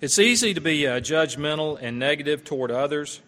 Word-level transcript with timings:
It's 0.00 0.20
easy 0.20 0.54
to 0.54 0.60
be 0.60 0.86
uh, 0.86 1.00
judgmental 1.00 1.76
and 1.82 1.98
negative 1.98 2.44
toward 2.44 2.70
others. 2.70 3.20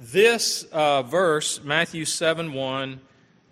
This 0.00 0.62
uh, 0.72 1.02
verse, 1.02 1.62
Matthew 1.62 2.06
7 2.06 2.54
1, 2.54 3.00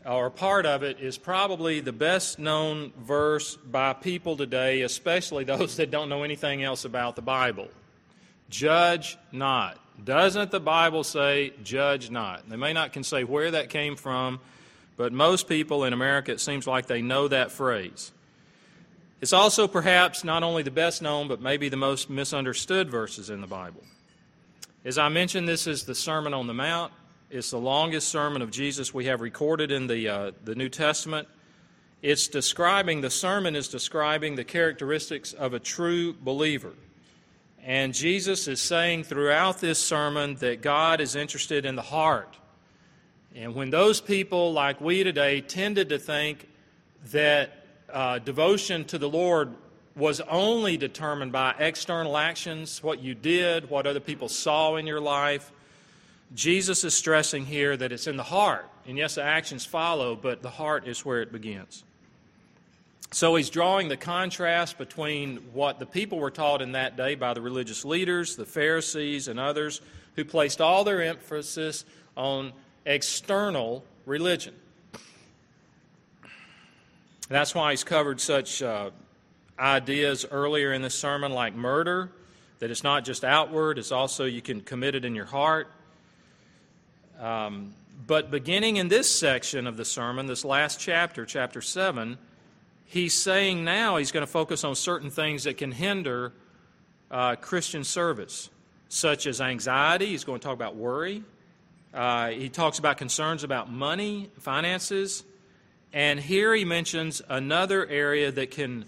or 0.06 0.30
part 0.30 0.64
of 0.64 0.82
it, 0.82 1.00
is 1.00 1.18
probably 1.18 1.80
the 1.80 1.92
best 1.92 2.38
known 2.38 2.94
verse 2.98 3.56
by 3.56 3.92
people 3.92 4.38
today, 4.38 4.80
especially 4.80 5.44
those 5.44 5.76
that 5.76 5.90
don't 5.90 6.08
know 6.08 6.22
anything 6.22 6.62
else 6.62 6.86
about 6.86 7.14
the 7.14 7.20
Bible. 7.20 7.68
Judge 8.48 9.18
not. 9.30 9.78
Doesn't 10.02 10.50
the 10.50 10.60
Bible 10.60 11.04
say, 11.04 11.52
judge 11.62 12.10
not? 12.10 12.48
They 12.48 12.56
may 12.56 12.72
not 12.72 12.94
can 12.94 13.04
say 13.04 13.24
where 13.24 13.50
that 13.50 13.68
came 13.68 13.96
from, 13.96 14.40
but 14.96 15.12
most 15.12 15.46
people 15.46 15.84
in 15.84 15.92
America, 15.92 16.32
it 16.32 16.40
seems 16.40 16.66
like 16.66 16.86
they 16.86 17.02
know 17.02 17.28
that 17.28 17.52
phrase. 17.52 18.12
It's 19.24 19.32
also 19.32 19.66
perhaps 19.66 20.22
not 20.22 20.42
only 20.42 20.62
the 20.62 20.70
best 20.70 21.00
known, 21.00 21.28
but 21.28 21.40
maybe 21.40 21.70
the 21.70 21.78
most 21.78 22.10
misunderstood 22.10 22.90
verses 22.90 23.30
in 23.30 23.40
the 23.40 23.46
Bible. 23.46 23.82
As 24.84 24.98
I 24.98 25.08
mentioned, 25.08 25.48
this 25.48 25.66
is 25.66 25.84
the 25.84 25.94
Sermon 25.94 26.34
on 26.34 26.46
the 26.46 26.52
Mount. 26.52 26.92
It's 27.30 27.50
the 27.50 27.56
longest 27.56 28.10
sermon 28.10 28.42
of 28.42 28.50
Jesus 28.50 28.92
we 28.92 29.06
have 29.06 29.22
recorded 29.22 29.72
in 29.72 29.86
the, 29.86 30.08
uh, 30.10 30.32
the 30.44 30.54
New 30.54 30.68
Testament. 30.68 31.26
It's 32.02 32.28
describing, 32.28 33.00
the 33.00 33.08
sermon 33.08 33.56
is 33.56 33.68
describing 33.68 34.34
the 34.34 34.44
characteristics 34.44 35.32
of 35.32 35.54
a 35.54 35.58
true 35.58 36.12
believer. 36.12 36.74
And 37.62 37.94
Jesus 37.94 38.46
is 38.46 38.60
saying 38.60 39.04
throughout 39.04 39.58
this 39.58 39.78
sermon 39.78 40.34
that 40.40 40.60
God 40.60 41.00
is 41.00 41.16
interested 41.16 41.64
in 41.64 41.76
the 41.76 41.80
heart. 41.80 42.36
And 43.34 43.54
when 43.54 43.70
those 43.70 44.02
people, 44.02 44.52
like 44.52 44.82
we 44.82 45.02
today, 45.02 45.40
tended 45.40 45.88
to 45.88 45.98
think 45.98 46.46
that 47.06 47.63
uh, 47.94 48.18
devotion 48.18 48.84
to 48.86 48.98
the 48.98 49.08
Lord 49.08 49.54
was 49.96 50.20
only 50.22 50.76
determined 50.76 51.30
by 51.30 51.54
external 51.58 52.16
actions, 52.16 52.82
what 52.82 53.00
you 53.00 53.14
did, 53.14 53.70
what 53.70 53.86
other 53.86 54.00
people 54.00 54.28
saw 54.28 54.76
in 54.76 54.86
your 54.86 55.00
life. 55.00 55.52
Jesus 56.34 56.82
is 56.82 56.94
stressing 56.94 57.46
here 57.46 57.76
that 57.76 57.92
it's 57.92 58.08
in 58.08 58.16
the 58.16 58.24
heart. 58.24 58.68
And 58.86 58.98
yes, 58.98 59.14
the 59.14 59.22
actions 59.22 59.64
follow, 59.64 60.16
but 60.16 60.42
the 60.42 60.50
heart 60.50 60.88
is 60.88 61.04
where 61.04 61.22
it 61.22 61.30
begins. 61.30 61.84
So 63.12 63.36
he's 63.36 63.48
drawing 63.48 63.86
the 63.86 63.96
contrast 63.96 64.76
between 64.76 65.36
what 65.52 65.78
the 65.78 65.86
people 65.86 66.18
were 66.18 66.32
taught 66.32 66.60
in 66.60 66.72
that 66.72 66.96
day 66.96 67.14
by 67.14 67.32
the 67.32 67.40
religious 67.40 67.84
leaders, 67.84 68.34
the 68.34 68.44
Pharisees, 68.44 69.28
and 69.28 69.38
others 69.38 69.80
who 70.16 70.24
placed 70.24 70.60
all 70.60 70.82
their 70.82 71.00
emphasis 71.00 71.84
on 72.16 72.52
external 72.84 73.84
religion. 74.04 74.54
That's 77.28 77.54
why 77.54 77.70
he's 77.70 77.84
covered 77.84 78.20
such 78.20 78.62
uh, 78.62 78.90
ideas 79.58 80.26
earlier 80.30 80.72
in 80.74 80.82
the 80.82 80.90
sermon, 80.90 81.32
like 81.32 81.54
murder, 81.54 82.10
that 82.58 82.70
it's 82.70 82.84
not 82.84 83.04
just 83.04 83.24
outward, 83.24 83.78
it's 83.78 83.92
also 83.92 84.24
you 84.24 84.42
can 84.42 84.60
commit 84.60 84.94
it 84.94 85.04
in 85.04 85.14
your 85.14 85.24
heart. 85.24 85.68
Um, 87.18 87.72
but 88.06 88.30
beginning 88.30 88.76
in 88.76 88.88
this 88.88 89.10
section 89.10 89.66
of 89.66 89.78
the 89.78 89.84
sermon, 89.86 90.26
this 90.26 90.44
last 90.44 90.78
chapter, 90.78 91.24
chapter 91.24 91.62
7, 91.62 92.18
he's 92.84 93.18
saying 93.22 93.64
now 93.64 93.96
he's 93.96 94.12
going 94.12 94.26
to 94.26 94.30
focus 94.30 94.62
on 94.62 94.74
certain 94.74 95.08
things 95.08 95.44
that 95.44 95.56
can 95.56 95.72
hinder 95.72 96.32
uh, 97.10 97.36
Christian 97.36 97.84
service, 97.84 98.50
such 98.90 99.26
as 99.26 99.40
anxiety. 99.40 100.06
He's 100.06 100.24
going 100.24 100.40
to 100.40 100.44
talk 100.44 100.54
about 100.54 100.76
worry. 100.76 101.22
Uh, 101.94 102.28
he 102.30 102.50
talks 102.50 102.78
about 102.78 102.98
concerns 102.98 103.44
about 103.44 103.72
money, 103.72 104.28
finances. 104.40 105.24
And 105.94 106.18
here 106.18 106.52
he 106.52 106.64
mentions 106.64 107.22
another 107.28 107.86
area 107.86 108.32
that 108.32 108.50
can 108.50 108.84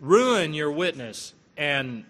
ruin 0.00 0.54
your 0.54 0.72
witness 0.72 1.34
and, 1.58 2.06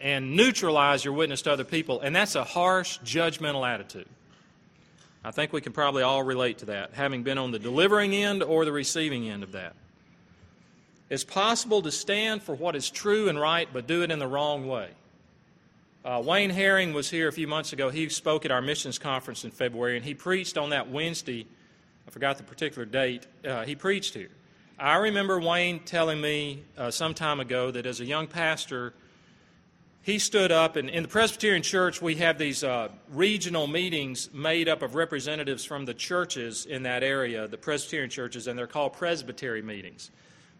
and 0.00 0.34
neutralize 0.34 1.04
your 1.04 1.12
witness 1.12 1.42
to 1.42 1.52
other 1.52 1.64
people, 1.64 2.00
and 2.00 2.16
that's 2.16 2.34
a 2.34 2.44
harsh, 2.44 2.98
judgmental 3.00 3.68
attitude. 3.68 4.08
I 5.22 5.32
think 5.32 5.52
we 5.52 5.60
can 5.60 5.74
probably 5.74 6.02
all 6.02 6.22
relate 6.22 6.58
to 6.58 6.64
that, 6.66 6.94
having 6.94 7.22
been 7.24 7.36
on 7.36 7.50
the 7.50 7.58
delivering 7.58 8.14
end 8.14 8.42
or 8.42 8.64
the 8.64 8.72
receiving 8.72 9.28
end 9.28 9.42
of 9.42 9.52
that. 9.52 9.74
It's 11.10 11.24
possible 11.24 11.82
to 11.82 11.92
stand 11.92 12.42
for 12.42 12.54
what 12.54 12.74
is 12.74 12.88
true 12.88 13.28
and 13.28 13.38
right, 13.38 13.68
but 13.70 13.86
do 13.86 14.02
it 14.02 14.10
in 14.10 14.18
the 14.18 14.26
wrong 14.26 14.66
way. 14.66 14.88
Uh, 16.06 16.22
Wayne 16.24 16.50
Herring 16.50 16.94
was 16.94 17.10
here 17.10 17.28
a 17.28 17.32
few 17.32 17.46
months 17.46 17.74
ago. 17.74 17.90
He 17.90 18.08
spoke 18.08 18.46
at 18.46 18.50
our 18.50 18.62
missions 18.62 18.98
conference 18.98 19.44
in 19.44 19.50
February, 19.50 19.96
and 19.96 20.06
he 20.06 20.14
preached 20.14 20.56
on 20.56 20.70
that 20.70 20.88
Wednesday. 20.88 21.46
I 22.08 22.10
forgot 22.10 22.38
the 22.38 22.42
particular 22.42 22.86
date. 22.86 23.26
Uh, 23.46 23.66
he 23.66 23.74
preached 23.74 24.14
here. 24.14 24.30
I 24.78 24.96
remember 24.96 25.38
Wayne 25.38 25.80
telling 25.80 26.18
me 26.22 26.62
uh, 26.78 26.90
some 26.90 27.12
time 27.12 27.38
ago 27.38 27.70
that 27.70 27.84
as 27.84 28.00
a 28.00 28.06
young 28.06 28.28
pastor, 28.28 28.94
he 30.00 30.18
stood 30.18 30.50
up, 30.50 30.76
and 30.76 30.88
in 30.88 31.02
the 31.02 31.08
Presbyterian 31.10 31.62
Church, 31.62 32.00
we 32.00 32.14
have 32.14 32.38
these 32.38 32.64
uh, 32.64 32.88
regional 33.10 33.66
meetings 33.66 34.32
made 34.32 34.70
up 34.70 34.80
of 34.80 34.94
representatives 34.94 35.66
from 35.66 35.84
the 35.84 35.92
churches 35.92 36.64
in 36.64 36.84
that 36.84 37.02
area, 37.02 37.46
the 37.46 37.58
Presbyterian 37.58 38.08
churches, 38.08 38.46
and 38.46 38.58
they're 38.58 38.66
called 38.66 38.94
presbytery 38.94 39.60
meetings. 39.60 40.10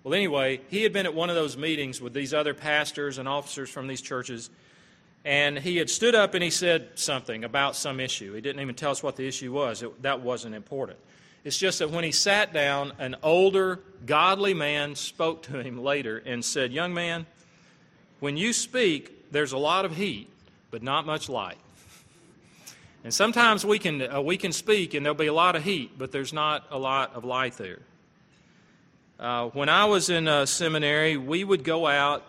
Well, 0.04 0.12
anyway, 0.12 0.60
he 0.69 0.82
had 0.82 0.92
been 0.92 1.06
at 1.06 1.15
one 1.15 1.30
of 1.30 1.34
those 1.34 1.56
meetings 1.56 1.98
with 1.98 2.12
these 2.12 2.34
other 2.34 2.53
pastors 2.53 3.16
and 3.16 3.26
officers 3.26 3.70
from 3.70 3.86
these 3.86 4.03
churches, 4.03 4.50
and 5.25 5.59
he 5.59 5.78
had 5.78 5.88
stood 5.88 6.15
up 6.15 6.34
and 6.34 6.44
he 6.44 6.50
said 6.50 6.91
something 6.97 7.42
about 7.42 7.75
some 7.75 8.00
issue. 8.00 8.34
He 8.34 8.42
didn't 8.42 8.60
even 8.60 8.75
tell 8.75 8.91
us 8.91 9.03
what 9.03 9.16
the 9.16 9.26
issue 9.26 9.50
was, 9.50 9.82
it, 9.82 10.03
that 10.03 10.20
wasn't 10.20 10.54
important. 10.54 10.98
It's 11.44 11.59
just 11.59 11.78
that 11.78 11.91
when 11.91 12.04
he 12.04 12.12
sat 12.12 12.53
down, 12.53 12.93
an 12.99 13.16
older, 13.22 13.81
godly 14.04 14.54
man 14.54 14.94
spoke 14.94 15.43
to 15.44 15.62
him 15.62 15.82
later 15.82 16.19
and 16.19 16.44
said, 16.44 16.72
Young 16.72 16.93
man, 16.93 17.26
when 18.21 18.37
you 18.37 18.53
speak, 18.53 19.31
there's 19.31 19.53
a 19.53 19.59
lot 19.59 19.84
of 19.84 19.97
heat, 19.97 20.28
but 20.71 20.82
not 20.82 21.06
much 21.06 21.28
light. 21.28 21.59
And 23.04 23.15
sometimes 23.15 23.65
we 23.65 23.78
can, 23.78 24.03
uh, 24.03 24.21
we 24.21 24.37
can 24.37 24.53
speak 24.53 24.94
and 24.94 25.06
there'll 25.06 25.16
be 25.16 25.28
a 25.28 25.32
lot 25.32 25.56
of 25.56 25.62
heat, 25.62 25.93
but 25.97 26.12
there's 26.12 26.32
not 26.32 26.66
a 26.71 26.78
lot 26.78 27.15
of 27.15 27.25
light 27.25 27.56
there. 27.56 27.81
Uh, 29.19 29.48
when 29.48 29.69
I 29.69 29.84
was 29.87 30.10
in 30.10 30.28
uh, 30.28 30.47
seminary, 30.47 31.16
we 31.16 31.44
would 31.44 31.65
go 31.65 31.87
out 31.87 32.25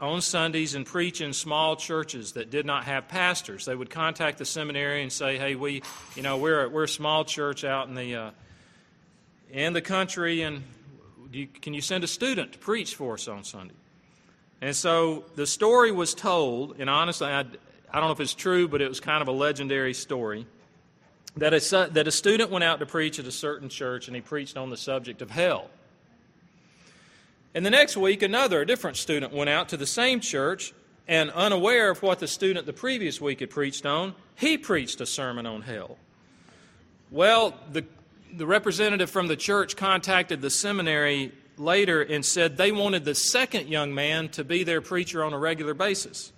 on 0.00 0.22
Sundays 0.22 0.74
and 0.74 0.86
preach 0.86 1.20
in 1.20 1.32
small 1.32 1.76
churches 1.76 2.32
that 2.32 2.50
did 2.50 2.64
not 2.64 2.84
have 2.84 3.06
pastors. 3.06 3.66
They 3.66 3.74
would 3.74 3.90
contact 3.90 4.38
the 4.38 4.46
seminary 4.46 5.02
and 5.02 5.12
say, 5.12 5.36
"Hey, 5.36 5.54
we, 5.54 5.82
you 6.16 6.22
know, 6.22 6.38
we're 6.38 6.64
a, 6.64 6.68
we're 6.68 6.84
a 6.84 6.88
small 6.88 7.24
church 7.24 7.64
out 7.64 7.88
in 7.88 7.94
the 7.94 8.14
uh, 8.16 8.30
in 9.50 9.74
the 9.74 9.82
country, 9.82 10.42
and 10.42 10.62
you, 11.32 11.46
can 11.46 11.74
you 11.74 11.80
send 11.80 12.02
a 12.02 12.06
student 12.06 12.52
to 12.52 12.58
preach 12.58 12.94
for 12.94 13.14
us 13.14 13.28
on 13.28 13.44
Sunday?" 13.44 13.74
And 14.62 14.74
so 14.74 15.24
the 15.36 15.46
story 15.46 15.92
was 15.92 16.14
told, 16.14 16.76
and 16.78 16.90
honestly, 16.90 17.28
I, 17.28 17.40
I 17.40 18.00
don't 18.00 18.06
know 18.06 18.12
if 18.12 18.20
it's 18.20 18.34
true, 18.34 18.68
but 18.68 18.80
it 18.80 18.88
was 18.88 19.00
kind 19.00 19.22
of 19.22 19.28
a 19.28 19.32
legendary 19.32 19.94
story. 19.94 20.46
That 21.36 21.54
a, 21.54 21.90
that 21.92 22.08
a 22.08 22.10
student 22.10 22.50
went 22.50 22.64
out 22.64 22.80
to 22.80 22.86
preach 22.86 23.18
at 23.18 23.24
a 23.24 23.32
certain 23.32 23.68
church, 23.68 24.08
and 24.08 24.14
he 24.14 24.20
preached 24.20 24.56
on 24.56 24.68
the 24.68 24.76
subject 24.76 25.22
of 25.22 25.30
hell. 25.30 25.70
And 27.54 27.66
the 27.66 27.70
next 27.70 27.96
week, 27.96 28.22
another, 28.22 28.60
a 28.60 28.66
different 28.66 28.96
student 28.96 29.32
went 29.32 29.50
out 29.50 29.68
to 29.70 29.76
the 29.76 29.86
same 29.86 30.20
church, 30.20 30.72
and 31.08 31.30
unaware 31.30 31.90
of 31.90 32.02
what 32.02 32.20
the 32.20 32.28
student 32.28 32.66
the 32.66 32.72
previous 32.72 33.20
week 33.20 33.40
had 33.40 33.50
preached 33.50 33.84
on, 33.84 34.14
he 34.36 34.56
preached 34.56 35.00
a 35.00 35.06
sermon 35.06 35.46
on 35.46 35.62
hell. 35.62 35.98
Well, 37.10 37.54
the, 37.72 37.84
the 38.32 38.46
representative 38.46 39.10
from 39.10 39.26
the 39.26 39.36
church 39.36 39.76
contacted 39.76 40.40
the 40.40 40.50
seminary 40.50 41.32
later 41.56 42.00
and 42.00 42.24
said 42.24 42.56
they 42.56 42.70
wanted 42.70 43.04
the 43.04 43.16
second 43.16 43.68
young 43.68 43.92
man 43.92 44.28
to 44.30 44.44
be 44.44 44.62
their 44.62 44.80
preacher 44.80 45.24
on 45.24 45.32
a 45.32 45.38
regular 45.38 45.74
basis. 45.74 46.32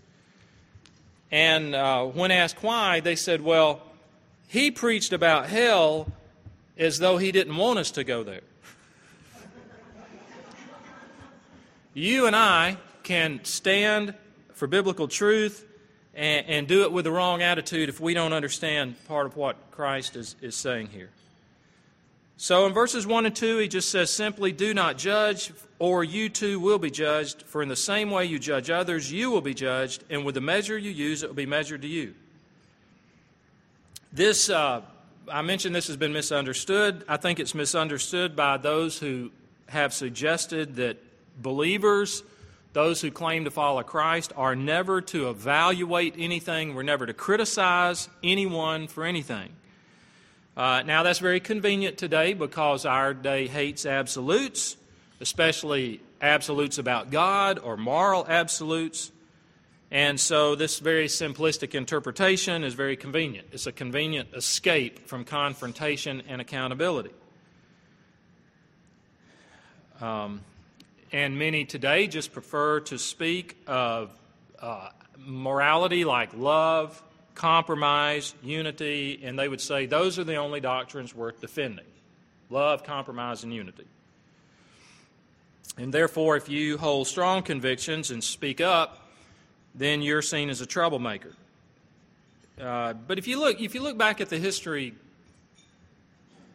And 1.31 1.75
uh, 1.75 2.05
when 2.07 2.31
asked 2.31 2.63
why, 2.63 3.01
they 3.01 3.17
said, 3.17 3.43
well, 3.43 3.83
he 4.49 4.71
preached 4.71 5.13
about 5.13 5.47
hell 5.47 6.11
as 6.79 6.99
though 6.99 7.19
he 7.19 7.33
didn't 7.33 7.57
want 7.57 7.79
us 7.79 7.91
to 7.93 8.05
go 8.05 8.23
there. 8.23 8.41
You 11.95 12.27
and 12.27 12.35
I 12.35 12.79
can 13.03 13.45
stand 13.45 14.15
for 14.55 14.67
biblical 14.67 15.09
truth 15.09 15.67
and, 16.15 16.47
and, 16.47 16.69
do 16.69 16.83
it 16.83 16.93
with 16.93 17.05
the 17.05 17.11
wrong 17.11 17.43
attitude 17.43 17.89
if 17.89 18.01
we 18.01 18.15
don't 18.15 18.33
understand 18.33 18.97
part 19.07 19.27
of 19.27 19.37
what 19.37 19.57
Christ 19.71 20.17
is, 20.17 20.37
is 20.41 20.55
saying 20.55 20.89
here. 20.89 21.11
So 22.37 22.67
in 22.67 22.73
verses 22.73 23.07
1 23.07 23.27
and 23.27 23.37
2, 23.37 23.59
he 23.59 23.69
just 23.69 23.91
says 23.91 24.11
simply, 24.11 24.53
Do 24.53 24.75
not 24.75 24.99
judge, 24.99 25.53
or 25.79 26.03
you 26.03 26.29
too 26.29 26.61
will 26.61 26.79
be 26.79 26.91
judged. 26.91 27.43
For 27.43 27.63
in 27.63 27.69
the 27.69 27.77
same 27.77 28.11
way 28.11 28.25
you 28.25 28.39
judge 28.39 28.69
others, 28.69 29.13
you 29.13 29.31
will 29.31 29.41
be 29.41 29.55
judged, 29.55 30.05
and 30.11 30.25
with 30.25 30.35
the 30.35 30.41
measure 30.41 30.77
you 30.77 30.91
use, 30.91 31.23
it 31.23 31.29
will 31.29 31.35
be 31.35 31.47
measured 31.47 31.83
to 31.83 31.89
you. 31.89 32.15
This, 34.13 34.51
uh, 34.51 34.83
I 35.31 35.43
mentioned 35.43 35.75
this 35.75 35.87
has 35.87 35.97
been 35.97 36.13
misunderstood. 36.13 37.05
I 37.09 37.17
think 37.17 37.39
it's 37.39 37.55
misunderstood 37.55 38.35
by 38.35 38.57
those 38.57 38.99
who 38.99 39.31
have 39.69 39.95
suggested 39.95 40.77
that 40.77 40.99
believers, 41.41 42.23
those 42.73 43.01
who 43.01 43.11
claim 43.11 43.45
to 43.45 43.51
follow 43.51 43.83
Christ, 43.83 44.33
are 44.37 44.57
never 44.57 45.01
to 45.03 45.29
evaluate 45.29 46.15
anything. 46.19 46.75
We're 46.75 46.83
never 46.83 47.07
to 47.07 47.13
criticize 47.13 48.09
anyone 48.23 48.89
for 48.89 49.05
anything. 49.05 49.51
Uh, 50.57 50.83
now, 50.85 51.03
that's 51.03 51.19
very 51.19 51.41
convenient 51.41 51.97
today 51.97 52.35
because 52.35 52.85
our 52.85 53.15
day 53.15 53.47
hates 53.47 53.87
absolutes, 53.87 54.77
especially 55.21 56.01
absolutes 56.21 56.79
about 56.79 57.11
God 57.11 57.59
or 57.59 57.77
moral 57.77 58.27
absolutes. 58.29 59.11
And 59.91 60.21
so, 60.21 60.55
this 60.55 60.79
very 60.79 61.07
simplistic 61.07 61.75
interpretation 61.75 62.65
is 62.65 62.75
very 62.75 62.97
convenient. 62.97 63.49
It's 63.53 63.67
a 63.67 63.73
convenient 63.73 64.29
escape 64.35 65.07
from 65.07 65.25
confrontation 65.25 66.23
and 66.29 66.41
accountability. 66.41 67.13
Um, 70.03 70.41
and 71.13 71.39
many 71.39 71.65
today 71.65 72.07
just 72.07 72.33
prefer 72.33 72.81
to 72.81 72.99
speak 72.99 73.57
of 73.67 74.11
uh, 74.61 74.89
morality 75.19 76.05
like 76.05 76.31
love, 76.35 77.03
compromise, 77.35 78.35
unity, 78.43 79.21
and 79.23 79.39
they 79.39 79.49
would 79.49 79.61
say 79.61 79.87
those 79.87 80.19
are 80.19 80.25
the 80.25 80.37
only 80.37 80.61
doctrines 80.61 81.15
worth 81.15 81.41
defending 81.41 81.85
love, 82.51 82.85
compromise, 82.85 83.45
and 83.45 83.55
unity. 83.55 83.87
And 85.79 85.93
therefore, 85.93 86.37
if 86.37 86.51
you 86.51 86.77
hold 86.77 87.07
strong 87.07 87.43
convictions 87.43 88.11
and 88.11 88.23
speak 88.23 88.61
up, 88.61 89.09
then 89.75 90.03
you're 90.03 90.21
seen 90.21 90.51
as 90.51 90.61
a 90.61 90.67
troublemaker. 90.67 91.33
Uh, 92.61 92.93
but 92.93 93.19
if 93.19 93.27
you 93.27 93.41
look, 93.41 93.59
if 93.59 93.75
you 93.75 93.81
look 93.81 93.97
back 93.97 94.21
at 94.21 94.29
the 94.29 94.39
history 94.39 94.93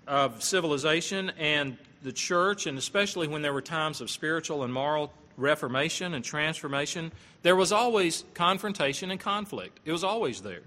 of 0.08 0.44
civilization 0.44 1.32
and 1.40 1.78
the 2.04 2.12
church, 2.12 2.66
and 2.68 2.78
especially 2.78 3.28
when 3.28 3.42
there 3.42 3.54
were 3.54 3.62
times 3.62 4.02
of 4.02 4.10
spiritual 4.10 4.64
and 4.64 4.74
moral 4.74 5.12
reformation 5.36 6.14
and 6.14 6.24
transformation, 6.24 7.12
there 7.44 7.56
was 7.56 7.72
always 7.72 8.24
confrontation 8.34 9.12
and 9.12 9.20
conflict. 9.20 9.80
It 9.86 9.92
was 9.92 10.04
always 10.04 10.42
there. 10.42 10.64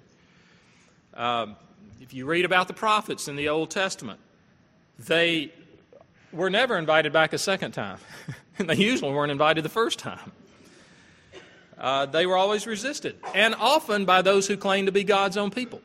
Um, 1.14 1.56
if 2.00 2.14
you 2.14 2.26
read 2.26 2.44
about 2.44 2.68
the 2.68 2.74
prophets 2.74 3.28
in 3.28 3.36
the 3.36 3.48
Old 3.48 3.70
Testament, 3.70 4.20
they 4.98 5.52
were 6.32 6.50
never 6.50 6.78
invited 6.78 7.12
back 7.12 7.32
a 7.32 7.38
second 7.38 7.72
time. 7.72 7.98
and 8.58 8.68
they 8.68 8.76
usually 8.76 9.12
weren't 9.12 9.32
invited 9.32 9.64
the 9.64 9.70
first 9.70 9.98
time. 9.98 10.32
Uh, 11.78 12.04
they 12.06 12.26
were 12.26 12.36
always 12.36 12.66
resisted, 12.66 13.16
and 13.34 13.54
often 13.54 14.04
by 14.04 14.20
those 14.20 14.46
who 14.46 14.56
claimed 14.56 14.86
to 14.86 14.92
be 14.92 15.02
God's 15.02 15.38
own 15.38 15.50
people. 15.50 15.80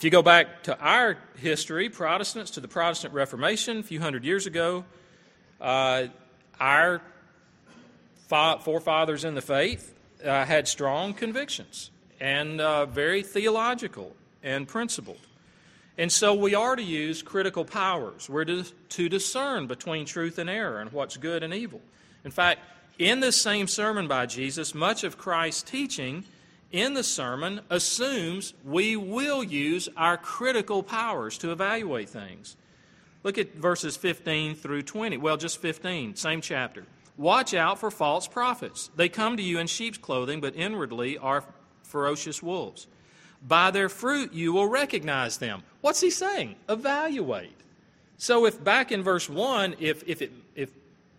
If 0.00 0.04
you 0.04 0.10
go 0.10 0.22
back 0.22 0.62
to 0.62 0.78
our 0.80 1.18
history, 1.36 1.90
Protestants, 1.90 2.52
to 2.52 2.60
the 2.60 2.68
Protestant 2.68 3.12
Reformation 3.12 3.80
a 3.80 3.82
few 3.82 4.00
hundred 4.00 4.24
years 4.24 4.46
ago, 4.46 4.86
uh, 5.60 6.04
our 6.58 7.02
forefathers 8.26 9.24
in 9.24 9.34
the 9.34 9.42
faith 9.42 9.94
uh, 10.24 10.46
had 10.46 10.68
strong 10.68 11.12
convictions 11.12 11.90
and 12.18 12.62
uh, 12.62 12.86
very 12.86 13.22
theological 13.22 14.16
and 14.42 14.66
principled. 14.66 15.20
And 15.98 16.10
so 16.10 16.32
we 16.32 16.54
are 16.54 16.76
to 16.76 16.82
use 16.82 17.20
critical 17.20 17.66
powers. 17.66 18.26
We're 18.26 18.46
to, 18.46 18.64
to 18.64 19.08
discern 19.10 19.66
between 19.66 20.06
truth 20.06 20.38
and 20.38 20.48
error 20.48 20.80
and 20.80 20.90
what's 20.92 21.18
good 21.18 21.42
and 21.42 21.52
evil. 21.52 21.82
In 22.24 22.30
fact, 22.30 22.60
in 22.98 23.20
this 23.20 23.38
same 23.38 23.66
sermon 23.66 24.08
by 24.08 24.24
Jesus, 24.24 24.74
much 24.74 25.04
of 25.04 25.18
Christ's 25.18 25.62
teaching 25.62 26.24
in 26.72 26.94
the 26.94 27.02
sermon 27.02 27.60
assumes 27.68 28.54
we 28.64 28.96
will 28.96 29.42
use 29.42 29.88
our 29.96 30.16
critical 30.16 30.82
powers 30.82 31.38
to 31.38 31.52
evaluate 31.52 32.08
things. 32.08 32.56
Look 33.22 33.38
at 33.38 33.54
verses 33.54 33.96
15 33.96 34.54
through 34.54 34.82
20. 34.82 35.16
Well, 35.18 35.36
just 35.36 35.60
15, 35.60 36.16
same 36.16 36.40
chapter. 36.40 36.84
Watch 37.16 37.52
out 37.52 37.78
for 37.78 37.90
false 37.90 38.26
prophets. 38.26 38.90
They 38.96 39.08
come 39.08 39.36
to 39.36 39.42
you 39.42 39.58
in 39.58 39.66
sheep's 39.66 39.98
clothing, 39.98 40.40
but 40.40 40.56
inwardly 40.56 41.18
are 41.18 41.44
ferocious 41.82 42.42
wolves. 42.42 42.86
By 43.46 43.70
their 43.70 43.88
fruit 43.88 44.32
you 44.32 44.52
will 44.52 44.68
recognize 44.68 45.38
them. 45.38 45.62
What's 45.80 46.00
he 46.00 46.10
saying? 46.10 46.56
Evaluate. 46.68 47.56
So 48.16 48.46
if 48.46 48.62
back 48.62 48.92
in 48.92 49.02
verse 49.02 49.28
1, 49.28 49.76
if, 49.80 50.02
if, 50.06 50.22
it, 50.22 50.32
if, 50.54 50.70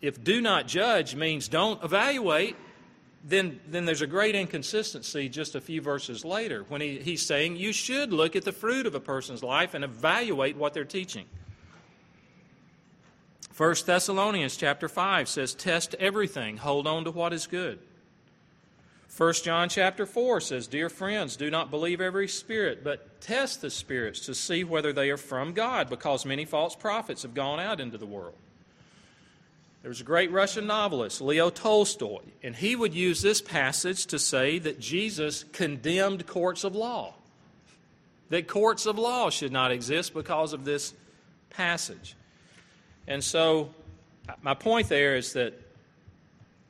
if 0.01 0.23
do 0.23 0.41
not 0.41 0.67
judge 0.67 1.15
means 1.15 1.47
don't 1.47 1.83
evaluate, 1.83 2.55
then, 3.23 3.59
then 3.67 3.85
there's 3.85 4.01
a 4.01 4.07
great 4.07 4.35
inconsistency 4.35 5.29
just 5.29 5.55
a 5.55 5.61
few 5.61 5.81
verses 5.81 6.25
later 6.25 6.65
when 6.69 6.81
he, 6.81 6.99
he's 6.99 7.25
saying 7.25 7.55
you 7.55 7.71
should 7.71 8.11
look 8.11 8.35
at 8.35 8.43
the 8.43 8.51
fruit 8.51 8.85
of 8.85 8.95
a 8.95 8.99
person's 8.99 9.43
life 9.43 9.73
and 9.73 9.83
evaluate 9.83 10.57
what 10.57 10.73
they're 10.73 10.85
teaching. 10.85 11.25
1 13.55 13.75
Thessalonians 13.85 14.57
chapter 14.57 14.89
5 14.89 15.29
says, 15.29 15.53
Test 15.53 15.93
everything, 15.99 16.57
hold 16.57 16.87
on 16.87 17.03
to 17.03 17.11
what 17.11 17.33
is 17.33 17.45
good. 17.45 17.79
1 19.15 19.33
John 19.43 19.67
chapter 19.69 20.05
4 20.05 20.39
says, 20.39 20.67
Dear 20.67 20.89
friends, 20.89 21.35
do 21.35 21.51
not 21.51 21.69
believe 21.69 21.99
every 21.99 22.29
spirit, 22.29 22.83
but 22.83 23.19
test 23.21 23.61
the 23.61 23.69
spirits 23.69 24.21
to 24.21 24.33
see 24.33 24.63
whether 24.63 24.93
they 24.93 25.09
are 25.11 25.17
from 25.17 25.53
God, 25.53 25.89
because 25.89 26.25
many 26.25 26.45
false 26.45 26.75
prophets 26.75 27.23
have 27.23 27.33
gone 27.33 27.59
out 27.59 27.81
into 27.81 27.97
the 27.97 28.05
world. 28.05 28.37
There 29.81 29.89
was 29.89 30.01
a 30.01 30.05
great 30.05 30.31
Russian 30.31 30.67
novelist, 30.67 31.21
Leo 31.21 31.49
Tolstoy, 31.49 32.21
and 32.43 32.55
he 32.55 32.75
would 32.75 32.93
use 32.93 33.21
this 33.21 33.41
passage 33.41 34.05
to 34.07 34.19
say 34.19 34.59
that 34.59 34.79
Jesus 34.79 35.43
condemned 35.53 36.27
courts 36.27 36.63
of 36.63 36.75
law. 36.75 37.15
That 38.29 38.47
courts 38.47 38.85
of 38.85 38.99
law 38.99 39.29
should 39.29 39.51
not 39.51 39.71
exist 39.71 40.13
because 40.13 40.53
of 40.53 40.65
this 40.65 40.93
passage. 41.49 42.15
And 43.07 43.23
so, 43.23 43.73
my 44.43 44.53
point 44.53 44.87
there 44.87 45.15
is 45.15 45.33
that 45.33 45.59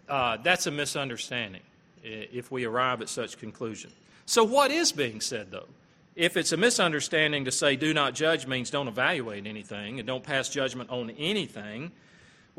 uh, 0.07 0.37
that's 0.37 0.67
a 0.67 0.71
misunderstanding 0.71 1.61
if 2.03 2.49
we 2.49 2.65
arrive 2.65 3.01
at 3.01 3.09
such 3.09 3.37
conclusion. 3.37 3.91
So, 4.25 4.43
what 4.45 4.71
is 4.71 4.93
being 4.93 5.19
said, 5.19 5.51
though? 5.51 5.67
If 6.15 6.37
it's 6.37 6.51
a 6.51 6.57
misunderstanding 6.57 7.45
to 7.45 7.51
say 7.51 7.75
do 7.75 7.93
not 7.93 8.15
judge 8.15 8.47
means 8.47 8.69
don't 8.69 8.87
evaluate 8.87 9.45
anything 9.45 9.99
and 9.99 10.07
don't 10.07 10.23
pass 10.23 10.49
judgment 10.49 10.89
on 10.89 11.09
anything, 11.11 11.91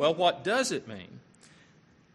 well, 0.03 0.15
what 0.17 0.43
does 0.43 0.73
it 0.73 0.89
mean? 0.89 1.21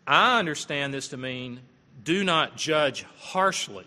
I 0.05 0.39
understand 0.39 0.93
this 0.93 1.07
to 1.07 1.17
mean 1.17 1.61
do 2.03 2.21
not 2.21 2.57
judge 2.57 3.05
harshly. 3.17 3.85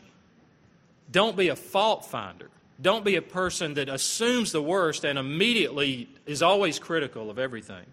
Don't 1.13 1.37
be 1.37 1.49
a 1.49 1.57
fault 1.57 2.07
finder. 2.07 2.49
Don't 2.81 3.05
be 3.05 3.17
a 3.17 3.23
person 3.23 3.75
that 3.75 3.91
assumes 3.91 4.53
the 4.53 4.63
worst 4.63 5.05
and 5.05 5.19
immediately 5.19 6.09
is 6.25 6.41
always 6.41 6.79
critical 6.79 7.29
of 7.29 7.39
everything. 7.39 7.85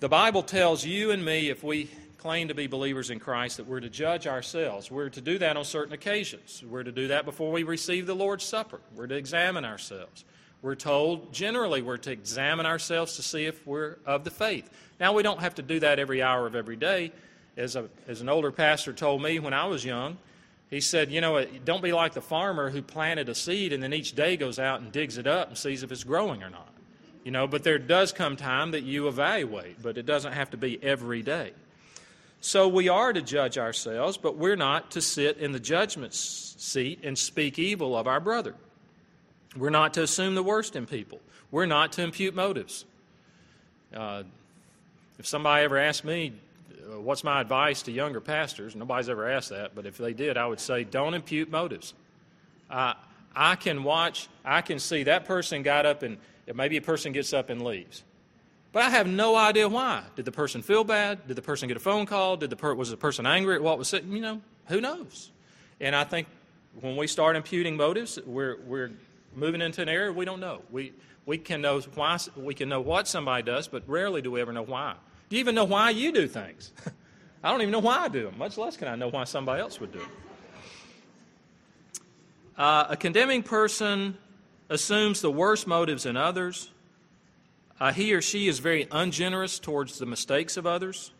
The 0.00 0.08
Bible 0.08 0.42
tells 0.42 0.84
you 0.84 1.12
and 1.12 1.24
me, 1.24 1.48
if 1.48 1.62
we 1.62 1.88
claim 2.18 2.48
to 2.48 2.54
be 2.54 2.66
believers 2.66 3.10
in 3.10 3.20
Christ 3.20 3.58
that 3.58 3.68
we're 3.68 3.78
to 3.78 3.88
judge 3.88 4.26
ourselves. 4.26 4.90
We're 4.90 5.10
to 5.10 5.20
do 5.20 5.38
that 5.38 5.56
on 5.56 5.64
certain 5.64 5.92
occasions. 5.92 6.64
We're 6.68 6.82
to 6.82 6.90
do 6.90 7.06
that 7.08 7.24
before 7.24 7.52
we 7.52 7.62
receive 7.62 8.06
the 8.06 8.16
Lord's 8.16 8.44
Supper. 8.44 8.80
We're 8.96 9.06
to 9.06 9.14
examine 9.14 9.64
ourselves. 9.64 10.24
We're 10.64 10.76
told 10.76 11.30
generally 11.30 11.82
we're 11.82 11.98
to 11.98 12.10
examine 12.10 12.64
ourselves 12.64 13.16
to 13.16 13.22
see 13.22 13.44
if 13.44 13.66
we're 13.66 13.98
of 14.06 14.24
the 14.24 14.30
faith. 14.30 14.70
Now, 14.98 15.12
we 15.12 15.22
don't 15.22 15.42
have 15.42 15.56
to 15.56 15.62
do 15.62 15.78
that 15.80 15.98
every 15.98 16.22
hour 16.22 16.46
of 16.46 16.56
every 16.56 16.76
day. 16.76 17.12
As, 17.54 17.76
a, 17.76 17.90
as 18.08 18.22
an 18.22 18.30
older 18.30 18.50
pastor 18.50 18.94
told 18.94 19.22
me 19.22 19.38
when 19.38 19.52
I 19.52 19.66
was 19.66 19.84
young, 19.84 20.16
he 20.70 20.80
said, 20.80 21.12
You 21.12 21.20
know, 21.20 21.44
don't 21.66 21.82
be 21.82 21.92
like 21.92 22.14
the 22.14 22.22
farmer 22.22 22.70
who 22.70 22.80
planted 22.80 23.28
a 23.28 23.34
seed 23.34 23.74
and 23.74 23.82
then 23.82 23.92
each 23.92 24.14
day 24.14 24.38
goes 24.38 24.58
out 24.58 24.80
and 24.80 24.90
digs 24.90 25.18
it 25.18 25.26
up 25.26 25.48
and 25.48 25.58
sees 25.58 25.82
if 25.82 25.92
it's 25.92 26.02
growing 26.02 26.42
or 26.42 26.48
not. 26.48 26.72
You 27.24 27.30
know, 27.30 27.46
but 27.46 27.62
there 27.62 27.78
does 27.78 28.12
come 28.12 28.34
time 28.34 28.70
that 28.70 28.84
you 28.84 29.06
evaluate, 29.06 29.82
but 29.82 29.98
it 29.98 30.06
doesn't 30.06 30.32
have 30.32 30.48
to 30.52 30.56
be 30.56 30.82
every 30.82 31.20
day. 31.20 31.52
So 32.40 32.68
we 32.68 32.88
are 32.88 33.12
to 33.12 33.20
judge 33.20 33.58
ourselves, 33.58 34.16
but 34.16 34.38
we're 34.38 34.56
not 34.56 34.92
to 34.92 35.02
sit 35.02 35.36
in 35.36 35.52
the 35.52 35.60
judgment 35.60 36.14
seat 36.14 37.00
and 37.02 37.18
speak 37.18 37.58
evil 37.58 37.94
of 37.94 38.06
our 38.06 38.18
brother. 38.18 38.54
We're 39.56 39.70
not 39.70 39.94
to 39.94 40.02
assume 40.02 40.34
the 40.34 40.42
worst 40.42 40.76
in 40.76 40.86
people. 40.86 41.20
We're 41.50 41.66
not 41.66 41.92
to 41.92 42.02
impute 42.02 42.34
motives. 42.34 42.84
Uh, 43.94 44.24
if 45.18 45.26
somebody 45.26 45.64
ever 45.64 45.78
asked 45.78 46.04
me, 46.04 46.32
uh, 46.72 47.00
what's 47.00 47.22
my 47.22 47.40
advice 47.40 47.82
to 47.82 47.92
younger 47.92 48.20
pastors? 48.20 48.74
Nobody's 48.74 49.08
ever 49.08 49.30
asked 49.30 49.50
that, 49.50 49.74
but 49.74 49.86
if 49.86 49.96
they 49.96 50.12
did, 50.12 50.36
I 50.36 50.46
would 50.46 50.60
say, 50.60 50.82
don't 50.82 51.14
impute 51.14 51.50
motives. 51.50 51.94
Uh, 52.68 52.94
I 53.36 53.54
can 53.56 53.84
watch, 53.84 54.28
I 54.44 54.60
can 54.60 54.78
see 54.78 55.04
that 55.04 55.24
person 55.24 55.62
got 55.62 55.86
up 55.86 56.02
and 56.02 56.18
maybe 56.52 56.76
a 56.76 56.82
person 56.82 57.12
gets 57.12 57.32
up 57.32 57.50
and 57.50 57.62
leaves. 57.62 58.02
But 58.72 58.82
I 58.82 58.90
have 58.90 59.06
no 59.06 59.36
idea 59.36 59.68
why. 59.68 60.02
Did 60.16 60.24
the 60.24 60.32
person 60.32 60.60
feel 60.60 60.82
bad? 60.82 61.28
Did 61.28 61.36
the 61.36 61.42
person 61.42 61.68
get 61.68 61.76
a 61.76 61.80
phone 61.80 62.06
call? 62.06 62.36
Did 62.36 62.50
the 62.50 62.56
per- 62.56 62.74
was 62.74 62.90
the 62.90 62.96
person 62.96 63.24
angry 63.24 63.54
at 63.54 63.62
what 63.62 63.78
was 63.78 63.88
said? 63.88 64.04
You 64.04 64.20
know, 64.20 64.40
who 64.66 64.80
knows? 64.80 65.30
And 65.80 65.94
I 65.94 66.02
think 66.02 66.26
when 66.80 66.96
we 66.96 67.06
start 67.06 67.36
imputing 67.36 67.76
motives, 67.76 68.18
we're, 68.26 68.58
we're 68.66 68.90
moving 69.36 69.60
into 69.60 69.82
an 69.82 69.88
area 69.88 70.12
we 70.12 70.24
don't 70.24 70.40
know. 70.40 70.62
We, 70.70 70.92
we, 71.26 71.38
can 71.38 71.60
know 71.60 71.80
why, 71.80 72.18
we 72.36 72.54
can 72.54 72.68
know 72.68 72.80
what 72.80 73.08
somebody 73.08 73.42
does, 73.42 73.68
but 73.68 73.82
rarely 73.86 74.22
do 74.22 74.30
we 74.30 74.40
ever 74.40 74.52
know 74.52 74.62
why. 74.62 74.94
Do 75.28 75.36
you 75.36 75.40
even 75.40 75.54
know 75.54 75.64
why 75.64 75.90
you 75.90 76.12
do 76.12 76.26
things? 76.26 76.72
I 77.42 77.50
don't 77.50 77.60
even 77.60 77.72
know 77.72 77.80
why 77.80 77.98
I 77.98 78.08
do 78.08 78.24
them, 78.24 78.38
much 78.38 78.56
less 78.56 78.76
can 78.76 78.88
I 78.88 78.96
know 78.96 79.08
why 79.08 79.24
somebody 79.24 79.60
else 79.60 79.80
would 79.80 79.92
do 79.92 79.98
them. 79.98 80.08
Uh, 82.56 82.86
a 82.90 82.96
condemning 82.96 83.42
person 83.42 84.16
assumes 84.68 85.20
the 85.20 85.30
worst 85.30 85.66
motives 85.66 86.06
in 86.06 86.16
others 86.16 86.70
uh, 87.80 87.92
he 87.92 88.14
or 88.14 88.22
she 88.22 88.48
is 88.48 88.60
very 88.60 88.86
ungenerous 88.90 89.58
towards 89.58 89.98
the 89.98 90.06
mistakes 90.06 90.56
of 90.56 90.66
others. 90.66 91.10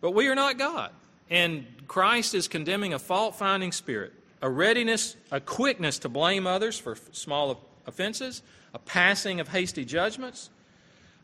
But 0.00 0.12
we 0.12 0.28
are 0.28 0.34
not 0.34 0.58
God. 0.58 0.90
And 1.30 1.66
Christ 1.86 2.34
is 2.34 2.48
condemning 2.48 2.94
a 2.94 2.98
fault 2.98 3.36
finding 3.36 3.72
spirit, 3.72 4.12
a 4.42 4.50
readiness, 4.50 5.16
a 5.30 5.40
quickness 5.40 6.00
to 6.00 6.08
blame 6.08 6.46
others 6.46 6.78
for 6.78 6.96
small 7.12 7.64
offenses, 7.86 8.42
a 8.74 8.78
passing 8.78 9.38
of 9.38 9.48
hasty 9.48 9.84
judgments, 9.84 10.50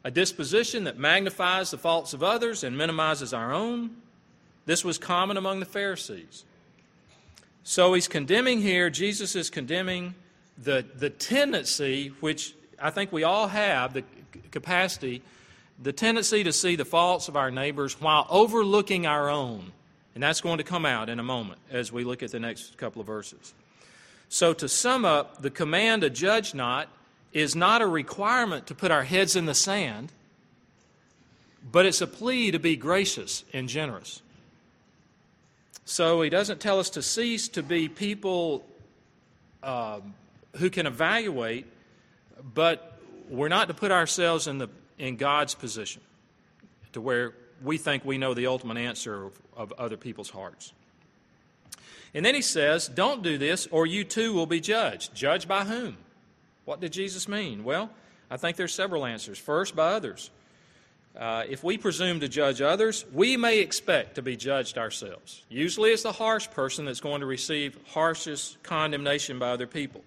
a 0.04 0.10
disposition 0.10 0.84
that 0.84 0.96
magnifies 0.96 1.72
the 1.72 1.78
faults 1.78 2.14
of 2.14 2.22
others 2.22 2.62
and 2.62 2.78
minimizes 2.78 3.34
our 3.34 3.52
own. 3.52 3.90
This 4.64 4.84
was 4.84 4.96
common 4.96 5.36
among 5.36 5.58
the 5.58 5.66
Pharisees. 5.66 6.44
So 7.64 7.92
he's 7.94 8.08
condemning 8.08 8.62
here, 8.62 8.88
Jesus 8.88 9.34
is 9.34 9.50
condemning 9.50 10.14
the, 10.56 10.86
the 10.94 11.10
tendency, 11.10 12.12
which 12.20 12.54
I 12.80 12.90
think 12.90 13.12
we 13.12 13.24
all 13.24 13.48
have, 13.48 13.94
the 13.94 14.04
capacity, 14.52 15.22
the 15.82 15.92
tendency 15.92 16.44
to 16.44 16.52
see 16.52 16.76
the 16.76 16.84
faults 16.84 17.28
of 17.28 17.36
our 17.36 17.50
neighbors 17.50 18.00
while 18.00 18.26
overlooking 18.30 19.06
our 19.06 19.28
own. 19.28 19.72
And 20.18 20.22
that's 20.24 20.40
going 20.40 20.58
to 20.58 20.64
come 20.64 20.84
out 20.84 21.08
in 21.08 21.20
a 21.20 21.22
moment 21.22 21.60
as 21.70 21.92
we 21.92 22.02
look 22.02 22.24
at 22.24 22.32
the 22.32 22.40
next 22.40 22.76
couple 22.76 23.00
of 23.00 23.06
verses. 23.06 23.54
So, 24.28 24.52
to 24.52 24.68
sum 24.68 25.04
up, 25.04 25.42
the 25.42 25.48
command 25.48 26.02
to 26.02 26.10
judge 26.10 26.54
not 26.54 26.88
is 27.32 27.54
not 27.54 27.82
a 27.82 27.86
requirement 27.86 28.66
to 28.66 28.74
put 28.74 28.90
our 28.90 29.04
heads 29.04 29.36
in 29.36 29.46
the 29.46 29.54
sand, 29.54 30.10
but 31.70 31.86
it's 31.86 32.00
a 32.00 32.06
plea 32.08 32.50
to 32.50 32.58
be 32.58 32.74
gracious 32.74 33.44
and 33.52 33.68
generous. 33.68 34.20
So, 35.84 36.20
he 36.22 36.30
doesn't 36.30 36.58
tell 36.58 36.80
us 36.80 36.90
to 36.90 37.00
cease 37.00 37.46
to 37.50 37.62
be 37.62 37.88
people 37.88 38.66
uh, 39.62 40.00
who 40.56 40.68
can 40.68 40.88
evaluate, 40.88 41.64
but 42.42 42.98
we're 43.28 43.46
not 43.46 43.68
to 43.68 43.74
put 43.74 43.92
ourselves 43.92 44.48
in, 44.48 44.58
the, 44.58 44.68
in 44.98 45.14
God's 45.14 45.54
position 45.54 46.02
to 46.92 47.00
where 47.00 47.34
we 47.62 47.78
think 47.78 48.04
we 48.04 48.18
know 48.18 48.34
the 48.34 48.46
ultimate 48.46 48.78
answer 48.78 49.24
of, 49.24 49.32
of 49.56 49.72
other 49.78 49.96
people's 49.96 50.30
hearts. 50.30 50.72
And 52.14 52.24
then 52.24 52.34
he 52.34 52.42
says, 52.42 52.88
Don't 52.88 53.22
do 53.22 53.38
this, 53.38 53.66
or 53.70 53.86
you 53.86 54.04
too 54.04 54.32
will 54.32 54.46
be 54.46 54.60
judged. 54.60 55.14
Judged 55.14 55.48
by 55.48 55.64
whom? 55.64 55.96
What 56.64 56.80
did 56.80 56.92
Jesus 56.92 57.28
mean? 57.28 57.64
Well, 57.64 57.90
I 58.30 58.36
think 58.36 58.56
there's 58.56 58.74
several 58.74 59.06
answers. 59.06 59.38
First, 59.38 59.74
by 59.74 59.92
others. 59.92 60.30
Uh, 61.16 61.44
if 61.48 61.64
we 61.64 61.76
presume 61.76 62.20
to 62.20 62.28
judge 62.28 62.60
others, 62.60 63.04
we 63.12 63.36
may 63.36 63.58
expect 63.58 64.14
to 64.14 64.22
be 64.22 64.36
judged 64.36 64.78
ourselves. 64.78 65.42
Usually, 65.48 65.90
it's 65.90 66.04
the 66.04 66.12
harsh 66.12 66.48
person 66.50 66.84
that's 66.84 67.00
going 67.00 67.20
to 67.20 67.26
receive 67.26 67.76
harshest 67.88 68.62
condemnation 68.62 69.38
by 69.38 69.50
other 69.50 69.66
people. 69.66 70.02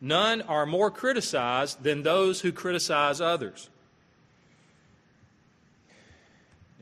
None 0.00 0.42
are 0.42 0.66
more 0.66 0.90
criticized 0.90 1.82
than 1.82 2.02
those 2.02 2.40
who 2.40 2.52
criticize 2.52 3.20
others. 3.20 3.70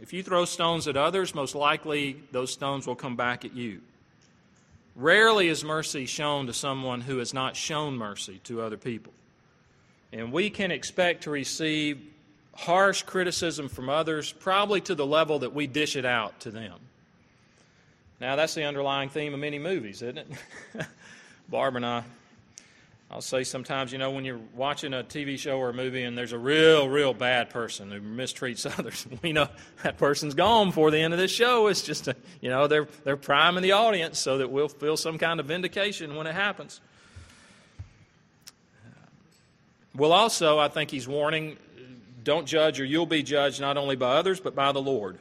If 0.00 0.12
you 0.12 0.22
throw 0.22 0.44
stones 0.44 0.88
at 0.88 0.96
others, 0.96 1.34
most 1.34 1.54
likely 1.54 2.20
those 2.32 2.52
stones 2.52 2.86
will 2.86 2.96
come 2.96 3.16
back 3.16 3.44
at 3.44 3.54
you. 3.54 3.80
Rarely 4.96 5.48
is 5.48 5.64
mercy 5.64 6.06
shown 6.06 6.46
to 6.46 6.52
someone 6.52 7.00
who 7.00 7.18
has 7.18 7.34
not 7.34 7.56
shown 7.56 7.96
mercy 7.96 8.40
to 8.44 8.62
other 8.62 8.76
people. 8.76 9.12
And 10.12 10.32
we 10.32 10.50
can 10.50 10.70
expect 10.70 11.24
to 11.24 11.30
receive 11.30 12.00
harsh 12.54 13.02
criticism 13.02 13.68
from 13.68 13.88
others, 13.88 14.32
probably 14.32 14.80
to 14.82 14.94
the 14.94 15.06
level 15.06 15.40
that 15.40 15.52
we 15.52 15.66
dish 15.66 15.96
it 15.96 16.04
out 16.04 16.38
to 16.40 16.50
them. 16.50 16.78
Now, 18.20 18.36
that's 18.36 18.54
the 18.54 18.64
underlying 18.64 19.08
theme 19.08 19.34
of 19.34 19.40
many 19.40 19.58
movies, 19.58 20.02
isn't 20.02 20.18
it? 20.18 20.28
Barb 21.48 21.76
and 21.76 21.84
I 21.84 22.04
I'll 23.11 23.20
say 23.20 23.44
sometimes, 23.44 23.92
you 23.92 23.99
know, 23.99 24.11
when 24.11 24.25
you're 24.25 24.40
watching 24.54 24.92
a 24.92 25.04
TV 25.04 25.38
show 25.38 25.58
or 25.58 25.70
a 25.70 25.75
movie 25.75 26.02
and 26.02 26.18
there's 26.18 26.32
a 26.32 26.38
real, 26.38 26.88
real 26.88 27.14
bad 27.14 27.50
person 27.50 27.90
who 27.90 28.00
mistreats 28.00 28.66
others, 28.78 29.06
we 29.23 29.32
know 29.32 29.49
that 29.82 29.99
person's 29.99 30.34
gone 30.34 30.68
before 30.68 30.90
the 30.90 30.99
end 30.99 31.12
of 31.12 31.18
this 31.20 31.30
show. 31.30 31.68
It's 31.68 31.82
just, 31.82 32.08
a, 32.08 32.16
you 32.40 32.50
know, 32.50 32.66
they're, 32.66 32.88
they're 33.04 33.16
priming 33.16 33.62
the 33.62 33.73
audience 33.73 34.18
so 34.18 34.38
that 34.38 34.50
we'll 34.50 34.68
feel 34.68 34.96
some 34.96 35.18
kind 35.18 35.38
of 35.38 35.46
vindication 35.46 36.16
when 36.16 36.26
it 36.26 36.34
happens. 36.34 36.80
Well, 39.94 40.12
also, 40.12 40.58
I 40.58 40.68
think 40.68 40.90
he's 40.90 41.06
warning 41.06 41.56
don't 42.25 42.46
judge 42.46 42.80
or 42.80 42.84
you'll 42.84 43.06
be 43.06 43.23
judged 43.23 43.61
not 43.61 43.76
only 43.76 43.96
by 43.96 44.16
others, 44.16 44.40
but 44.40 44.54
by 44.54 44.73
the 44.73 44.80
Lord. 44.80 45.18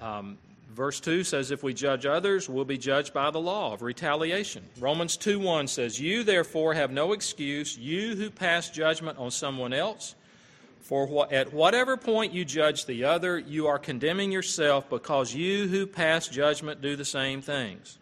Um, 0.00 0.36
Verse 0.72 1.00
2 1.00 1.22
says, 1.22 1.50
If 1.50 1.62
we 1.62 1.74
judge 1.74 2.06
others, 2.06 2.48
we'll 2.48 2.64
be 2.64 2.78
judged 2.78 3.12
by 3.12 3.30
the 3.30 3.40
law 3.40 3.74
of 3.74 3.82
retaliation. 3.82 4.64
Romans 4.80 5.18
2 5.18 5.38
1 5.38 5.68
says, 5.68 6.00
You 6.00 6.22
therefore 6.22 6.72
have 6.72 6.90
no 6.90 7.12
excuse, 7.12 7.76
you 7.76 8.16
who 8.16 8.30
pass 8.30 8.70
judgment 8.70 9.18
on 9.18 9.30
someone 9.30 9.74
else. 9.74 10.14
For 10.80 11.28
at 11.32 11.52
whatever 11.52 11.96
point 11.96 12.32
you 12.32 12.44
judge 12.44 12.86
the 12.86 13.04
other, 13.04 13.38
you 13.38 13.66
are 13.66 13.78
condemning 13.78 14.32
yourself 14.32 14.88
because 14.88 15.34
you 15.34 15.68
who 15.68 15.86
pass 15.86 16.26
judgment 16.26 16.80
do 16.80 16.96
the 16.96 17.04
same 17.04 17.42
things. 17.42 17.98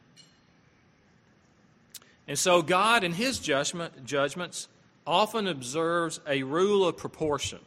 And 2.28 2.38
so 2.38 2.62
God, 2.62 3.02
in 3.02 3.12
His 3.12 3.40
judgment, 3.40 4.04
judgments, 4.04 4.68
often 5.06 5.48
observes 5.48 6.20
a 6.26 6.44
rule 6.44 6.86
of 6.86 6.96
proportion. 6.96 7.58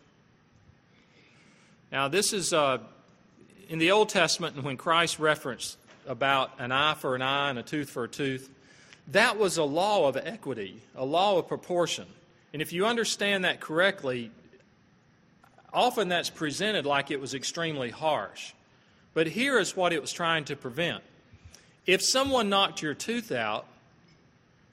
Now, 1.92 2.08
this 2.08 2.32
is 2.32 2.54
uh, 2.54 2.80
in 3.74 3.80
the 3.80 3.90
Old 3.90 4.08
Testament, 4.08 4.64
when 4.64 4.78
Christ 4.78 5.18
referenced 5.18 5.80
about 6.06 6.52
an 6.60 6.72
eye 6.72 6.94
for 6.94 7.16
an 7.16 7.24
eye 7.24 7.50
and 7.50 7.58
a 7.58 7.64
tooth 7.64 7.90
for 7.90 8.04
a 8.04 8.08
tooth, 8.08 8.48
that 9.08 9.40
was 9.40 9.58
a 9.58 9.64
law 9.64 10.08
of 10.08 10.16
equity, 10.16 10.80
a 10.96 11.04
law 11.04 11.40
of 11.40 11.48
proportion. 11.48 12.06
And 12.54 12.62
if 12.62 12.72
you 12.72 12.86
understand 12.86 13.46
that 13.46 13.62
correctly, 13.62 14.30
often 15.74 16.08
that's 16.08 16.30
presented 16.30 16.86
like 16.86 17.10
it 17.10 17.20
was 17.20 17.34
extremely 17.34 17.90
harsh. 17.90 18.54
But 19.16 19.26
here 19.26 19.58
is 19.58 19.76
what 19.76 19.92
it 19.92 20.02
was 20.02 20.14
trying 20.14 20.46
to 20.46 20.56
prevent. 20.56 21.02
If 21.88 22.04
someone 22.04 22.50
knocked 22.50 22.84
your 22.84 22.94
tooth 22.94 23.32
out, 23.32 23.66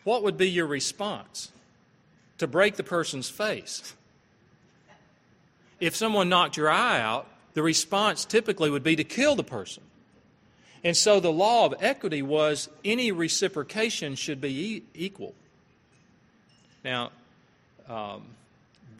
what 0.04 0.22
would 0.24 0.36
be 0.36 0.50
your 0.50 0.66
response? 0.66 1.50
To 2.36 2.46
break 2.46 2.76
the 2.76 2.84
person's 2.84 3.30
face. 3.30 3.94
If 5.80 5.96
someone 5.96 6.28
knocked 6.28 6.58
your 6.58 6.68
eye 6.68 7.00
out, 7.00 7.26
the 7.54 7.62
response 7.62 8.24
typically 8.24 8.70
would 8.70 8.82
be 8.82 8.96
to 8.96 9.04
kill 9.04 9.36
the 9.36 9.44
person. 9.44 9.82
And 10.82 10.96
so 10.96 11.20
the 11.20 11.32
law 11.32 11.66
of 11.66 11.74
equity 11.80 12.22
was 12.22 12.68
any 12.84 13.12
reciprocation 13.12 14.14
should 14.14 14.40
be 14.40 14.82
equal. 14.94 15.34
Now, 16.84 17.10
um, 17.88 18.22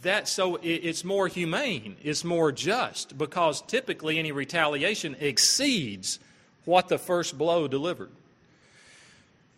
that 0.03 0.29
so 0.29 0.57
it, 0.57 0.69
it's 0.69 1.05
more 1.05 1.29
humane, 1.29 1.97
it's 2.03 2.25
more 2.25 2.53
just, 2.53 3.17
because 3.17 3.63
typically 3.63 4.19
any 4.19 4.33
retaliation 4.33 5.17
exceeds 5.21 6.19
what 6.65 6.89
the 6.89 6.99
first 6.99 7.39
blow 7.39 7.69
delivered. 7.69 8.11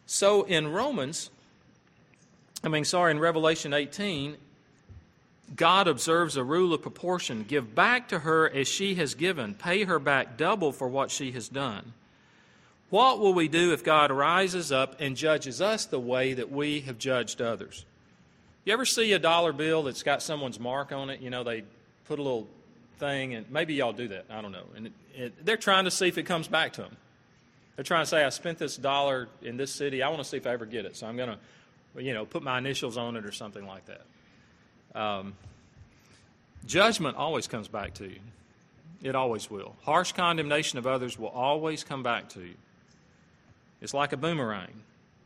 So 0.06 0.42
in 0.42 0.68
Romans, 0.68 1.30
I 2.62 2.68
mean, 2.68 2.84
sorry, 2.84 3.10
in 3.10 3.18
Revelation 3.18 3.72
18, 3.72 4.36
God 5.54 5.88
observes 5.88 6.36
a 6.36 6.44
rule 6.44 6.72
of 6.72 6.82
proportion. 6.82 7.44
Give 7.46 7.74
back 7.74 8.08
to 8.08 8.20
her 8.20 8.48
as 8.48 8.68
she 8.68 8.94
has 8.94 9.14
given, 9.14 9.54
pay 9.54 9.84
her 9.84 9.98
back 9.98 10.36
double 10.36 10.72
for 10.72 10.88
what 10.88 11.10
she 11.10 11.32
has 11.32 11.48
done. 11.48 11.92
What 12.90 13.20
will 13.20 13.32
we 13.32 13.48
do 13.48 13.72
if 13.72 13.84
God 13.84 14.10
rises 14.10 14.70
up 14.70 15.00
and 15.00 15.16
judges 15.16 15.60
us 15.60 15.86
the 15.86 15.98
way 15.98 16.34
that 16.34 16.50
we 16.50 16.80
have 16.82 16.98
judged 16.98 17.40
others? 17.40 17.84
You 18.64 18.72
ever 18.72 18.84
see 18.84 19.12
a 19.12 19.18
dollar 19.18 19.52
bill 19.52 19.82
that's 19.82 20.02
got 20.02 20.22
someone's 20.22 20.60
mark 20.60 20.92
on 20.92 21.10
it? 21.10 21.20
You 21.20 21.30
know, 21.30 21.42
they 21.42 21.64
put 22.04 22.18
a 22.18 22.22
little 22.22 22.46
thing, 22.98 23.34
and 23.34 23.50
maybe 23.50 23.74
y'all 23.74 23.92
do 23.92 24.08
that. 24.08 24.26
I 24.30 24.40
don't 24.40 24.52
know. 24.52 24.64
And 24.76 24.86
it, 24.86 24.92
it, 25.14 25.44
they're 25.44 25.56
trying 25.56 25.84
to 25.86 25.90
see 25.90 26.06
if 26.06 26.18
it 26.18 26.24
comes 26.24 26.48
back 26.48 26.74
to 26.74 26.82
them. 26.82 26.96
They're 27.76 27.84
trying 27.84 28.02
to 28.02 28.08
say, 28.08 28.22
I 28.22 28.28
spent 28.28 28.58
this 28.58 28.76
dollar 28.76 29.28
in 29.40 29.56
this 29.56 29.72
city. 29.72 30.02
I 30.02 30.08
want 30.08 30.22
to 30.22 30.28
see 30.28 30.36
if 30.36 30.46
I 30.46 30.50
ever 30.50 30.66
get 30.66 30.84
it. 30.84 30.96
So 30.96 31.06
I'm 31.06 31.16
going 31.16 31.30
to, 31.30 32.02
you 32.02 32.12
know, 32.12 32.24
put 32.24 32.42
my 32.42 32.58
initials 32.58 32.96
on 32.96 33.16
it 33.16 33.24
or 33.24 33.32
something 33.32 33.66
like 33.66 33.86
that. 33.86 34.02
Um, 34.94 35.34
judgment 36.66 37.16
always 37.16 37.46
comes 37.46 37.68
back 37.68 37.94
to 37.94 38.04
you. 38.04 38.18
It 39.02 39.14
always 39.14 39.50
will. 39.50 39.74
Harsh 39.82 40.12
condemnation 40.12 40.78
of 40.78 40.86
others 40.86 41.18
will 41.18 41.28
always 41.28 41.82
come 41.82 42.02
back 42.02 42.28
to 42.30 42.40
you. 42.40 42.54
It's 43.80 43.94
like 43.94 44.12
a 44.12 44.16
boomerang, 44.16 44.70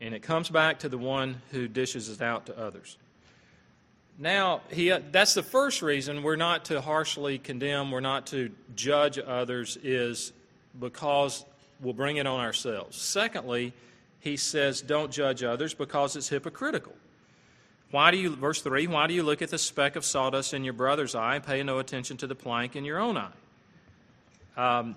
and 0.00 0.14
it 0.14 0.22
comes 0.22 0.48
back 0.48 0.78
to 0.78 0.88
the 0.88 0.96
one 0.96 1.42
who 1.50 1.68
dishes 1.68 2.08
it 2.08 2.22
out 2.22 2.46
to 2.46 2.58
others. 2.58 2.96
Now, 4.18 4.62
he, 4.70 4.88
that's 4.88 5.34
the 5.34 5.42
first 5.42 5.82
reason 5.82 6.22
we're 6.22 6.36
not 6.36 6.64
to 6.66 6.80
harshly 6.80 7.36
condemn, 7.36 7.90
we're 7.90 8.00
not 8.00 8.28
to 8.28 8.50
judge 8.74 9.18
others, 9.18 9.76
is 9.82 10.32
because 10.80 11.44
we'll 11.82 11.92
bring 11.92 12.16
it 12.16 12.26
on 12.26 12.40
ourselves. 12.40 12.96
Secondly, 12.96 13.74
he 14.20 14.38
says, 14.38 14.80
don't 14.80 15.12
judge 15.12 15.42
others 15.44 15.74
because 15.74 16.16
it's 16.16 16.30
hypocritical. 16.30 16.94
Why 17.96 18.10
do 18.10 18.18
you, 18.18 18.36
verse 18.36 18.60
3, 18.60 18.88
why 18.88 19.06
do 19.06 19.14
you 19.14 19.22
look 19.22 19.40
at 19.40 19.48
the 19.48 19.56
speck 19.56 19.96
of 19.96 20.04
sawdust 20.04 20.52
in 20.52 20.64
your 20.64 20.74
brother's 20.74 21.14
eye 21.14 21.36
and 21.36 21.42
pay 21.42 21.62
no 21.62 21.78
attention 21.78 22.18
to 22.18 22.26
the 22.26 22.34
plank 22.34 22.76
in 22.76 22.84
your 22.84 22.98
own 22.98 23.16
eye? 23.16 23.32
Um, 24.54 24.96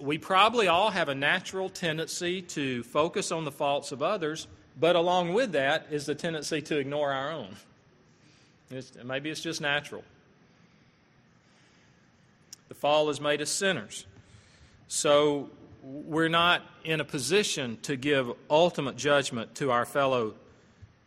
we 0.00 0.16
probably 0.16 0.66
all 0.66 0.88
have 0.88 1.10
a 1.10 1.14
natural 1.14 1.68
tendency 1.68 2.40
to 2.40 2.84
focus 2.84 3.32
on 3.32 3.44
the 3.44 3.52
faults 3.52 3.92
of 3.92 4.02
others, 4.02 4.46
but 4.80 4.96
along 4.96 5.34
with 5.34 5.52
that 5.52 5.88
is 5.90 6.06
the 6.06 6.14
tendency 6.14 6.62
to 6.62 6.78
ignore 6.78 7.12
our 7.12 7.32
own. 7.32 7.54
It's, 8.70 8.92
maybe 9.04 9.28
it's 9.28 9.42
just 9.42 9.60
natural. 9.60 10.02
The 12.68 12.74
fall 12.74 13.08
has 13.08 13.20
made 13.20 13.42
us 13.42 13.50
sinners. 13.50 14.06
So 14.86 15.50
we're 15.82 16.30
not 16.30 16.62
in 16.82 17.00
a 17.00 17.04
position 17.04 17.76
to 17.82 17.94
give 17.94 18.32
ultimate 18.48 18.96
judgment 18.96 19.54
to 19.56 19.70
our 19.70 19.84
fellow 19.84 20.32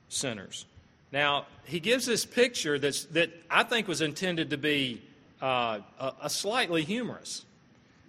sinners. 0.08 0.68
Now, 1.12 1.46
he 1.66 1.80
gives 1.80 2.06
this 2.06 2.26
picture 2.26 2.80
that's, 2.80 3.06
that 3.06 3.32
I 3.50 3.64
think 3.64 3.88
was 3.88 4.02
intended 4.02 4.52
to 4.52 4.58
be 4.58 5.02
uh, 5.42 5.80
a, 6.00 6.14
a 6.24 6.30
slightly 6.30 6.84
humorous. 6.84 7.46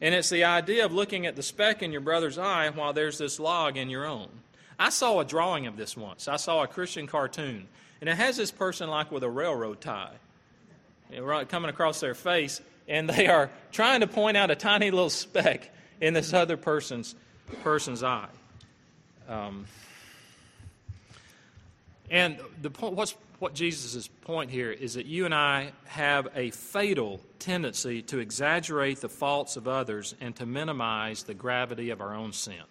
And 0.00 0.14
it's 0.14 0.30
the 0.30 0.44
idea 0.44 0.84
of 0.84 0.92
looking 0.92 1.26
at 1.26 1.36
the 1.36 1.42
speck 1.42 1.82
in 1.82 1.92
your 1.92 2.00
brother's 2.00 2.38
eye 2.38 2.70
while 2.70 2.92
there's 2.92 3.18
this 3.18 3.38
log 3.38 3.76
in 3.76 3.88
your 3.88 4.06
own. 4.06 4.28
I 4.78 4.90
saw 4.90 5.20
a 5.20 5.24
drawing 5.24 5.66
of 5.66 5.76
this 5.76 5.96
once. 5.96 6.26
I 6.26 6.36
saw 6.36 6.62
a 6.62 6.66
Christian 6.66 7.06
cartoon, 7.06 7.68
and 8.00 8.10
it 8.10 8.16
has 8.16 8.36
this 8.36 8.50
person 8.50 8.88
like 8.88 9.12
with 9.12 9.22
a 9.22 9.30
railroad 9.30 9.80
tie 9.80 10.14
coming 11.48 11.68
across 11.68 12.00
their 12.00 12.14
face, 12.14 12.60
and 12.88 13.08
they 13.08 13.26
are 13.26 13.50
trying 13.70 14.00
to 14.00 14.06
point 14.06 14.36
out 14.36 14.50
a 14.50 14.56
tiny 14.56 14.90
little 14.90 15.10
speck 15.10 15.70
in 16.00 16.14
this 16.14 16.32
other 16.32 16.56
person's 16.56 17.14
person's 17.62 18.02
eye. 18.02 18.28
Um, 19.28 19.66
and 22.12 22.38
the 22.60 22.70
point, 22.70 22.94
what's, 22.94 23.16
what 23.38 23.54
Jesus' 23.54 24.06
point 24.06 24.50
here 24.50 24.70
is 24.70 24.94
that 24.94 25.06
you 25.06 25.24
and 25.24 25.34
I 25.34 25.72
have 25.86 26.28
a 26.36 26.50
fatal 26.50 27.20
tendency 27.38 28.02
to 28.02 28.18
exaggerate 28.18 29.00
the 29.00 29.08
faults 29.08 29.56
of 29.56 29.66
others 29.66 30.14
and 30.20 30.36
to 30.36 30.44
minimize 30.44 31.22
the 31.22 31.32
gravity 31.32 31.88
of 31.88 32.02
our 32.02 32.14
own 32.14 32.34
sin. 32.34 32.62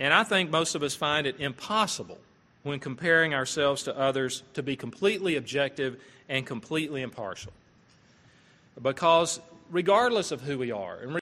And 0.00 0.12
I 0.12 0.24
think 0.24 0.50
most 0.50 0.74
of 0.74 0.82
us 0.82 0.96
find 0.96 1.28
it 1.28 1.38
impossible 1.38 2.18
when 2.64 2.80
comparing 2.80 3.34
ourselves 3.34 3.84
to 3.84 3.96
others 3.96 4.42
to 4.54 4.64
be 4.64 4.74
completely 4.74 5.36
objective 5.36 6.02
and 6.28 6.44
completely 6.44 7.02
impartial. 7.02 7.52
Because 8.80 9.38
regardless 9.70 10.32
of 10.32 10.40
who 10.40 10.58
we 10.58 10.72
are, 10.72 10.96
and 10.96 11.10